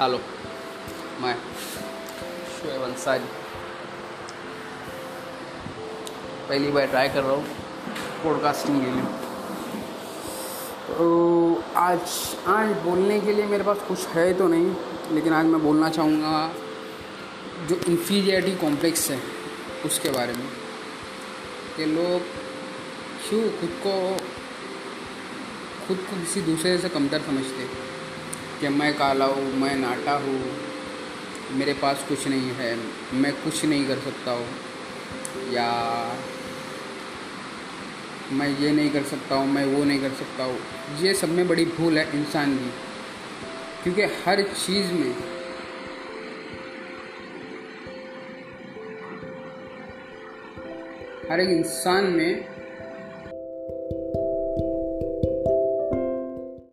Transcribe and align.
Hello 0.00 0.18
मैं 1.20 1.36
शोएब 2.54 2.82
अंसारी 2.82 3.24
पहली 6.48 6.70
बार 6.70 6.86
try 6.86 7.08
कर 7.08 7.22
रहा 7.22 7.32
हूँ 7.32 7.44
पॉडकास्टिंग 8.24 8.80
के 8.80 8.90
लिए 8.90 9.02
तो 10.88 11.62
आज 11.76 12.00
आज 12.46 12.76
बोलने 12.76 13.20
के 13.20 13.32
लिए 13.32 13.46
मेरे 13.46 13.64
पास 13.64 13.78
कुछ 13.88 14.06
है 14.06 14.34
तो 14.34 14.48
नहीं, 14.48 14.74
लेकिन 15.12 15.32
आज 15.32 15.44
मैं 15.44 15.62
बोलना 15.62 15.90
चाहूँगा 15.90 16.54
जो 17.66 17.76
इन्फीरियरिटी 17.76 18.56
कॉम्प्लेक्स 18.56 19.10
है, 19.10 19.22
उसके 19.84 20.10
बारे 20.10 20.32
में। 20.32 20.48
कि 21.76 21.84
लोग 21.84 22.20
क्यों 23.28 23.50
खुद 23.60 23.70
को 23.86 24.16
खुद 25.88 25.96
को 25.96 26.20
किसी 26.20 26.40
दूसरे 26.40 26.78
से 26.78 26.88
कमतर 26.88 27.20
समझते 27.20 27.94
कि 28.60 28.68
मैं 28.68 28.92
काला 28.98 29.24
हूँ, 29.24 29.52
मैं 29.54 29.74
नाटा 29.76 30.12
हूँ, 30.16 30.40
मेरे 31.52 31.72
पास 31.72 32.04
कुछ 32.08 32.26
नहीं 32.28 32.50
है, 32.50 32.76
मैं 33.14 33.32
कुछ 33.34 33.64
नहीं 33.64 33.86
कर 33.88 33.98
सकता 34.00 34.32
हूँ, 34.32 34.46
या 35.52 35.68
मैं 38.32 38.48
ये 38.60 38.70
नहीं 38.72 38.90
कर 38.90 39.02
सकता 39.02 39.34
हूँ, 39.34 39.46
मैं 39.46 39.64
वो 39.66 39.84
नहीं 39.84 40.00
कर 40.00 40.10
सकता 40.14 40.44
हूँ। 40.44 40.58
ये 41.00 41.14
सब 41.14 41.28
में 41.28 41.46
बड़ी 41.48 41.64
भूल 41.64 41.98
है 41.98 42.08
इंसान 42.14 42.56
की, 42.56 42.70
क्योंकि 43.82 44.02
हर 44.24 44.42
चीज़ 44.42 44.92
में 44.92 45.14
हर 51.30 51.40
एक 51.40 51.48
इंसान 51.48 52.04
में 52.04 52.53